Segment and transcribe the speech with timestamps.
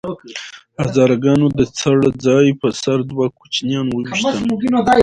[0.81, 4.35] هزاره ګانو د څړ ځای په سر دوه کوچیان وويشتل